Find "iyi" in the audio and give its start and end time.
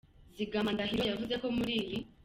1.81-1.97